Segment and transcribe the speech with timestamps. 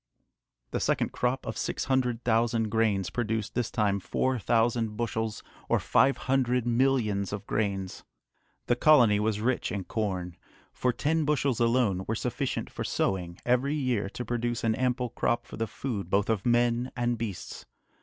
[0.71, 5.79] The second crop of six hundred thousand grains produced this time four thousand bushels, or
[5.79, 8.03] five hundred millions of grains!
[8.65, 10.37] The colony was rich in corn,
[10.73, 15.45] for ten bushels alone were sufficient for sowing every year to produce an ample crop
[15.45, 17.67] for the food both of men and beasts.